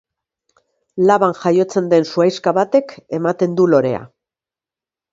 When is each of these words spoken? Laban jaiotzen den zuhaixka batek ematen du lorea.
Laban 1.09 1.35
jaiotzen 1.41 1.91
den 1.93 2.09
zuhaixka 2.13 2.57
batek 2.61 2.97
ematen 3.21 3.57
du 3.61 3.71
lorea. 3.77 4.05